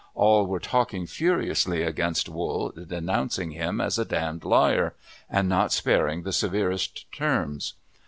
[0.15, 4.95] All were talking furiously against Wool, denouncing him as a d d liar,
[5.29, 7.75] and not sparing the severest terms.